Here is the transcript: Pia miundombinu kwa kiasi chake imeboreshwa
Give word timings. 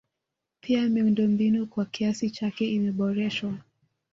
Pia 0.61 0.89
miundombinu 0.89 1.67
kwa 1.67 1.85
kiasi 1.85 2.29
chake 2.29 2.71
imeboreshwa 2.73 3.53